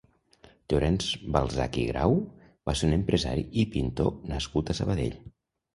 [0.73, 1.05] Llorenç
[1.35, 2.17] Balsac i Grau
[2.71, 5.21] va ser un empresari i pintor nascut a Sabadell.